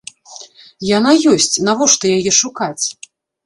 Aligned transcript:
Яна 0.97 1.11
ёсць, 1.33 1.59
навошта 1.69 2.05
яе 2.17 2.31
шукаць? 2.41 2.75